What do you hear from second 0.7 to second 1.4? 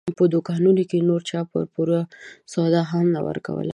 کې نور چا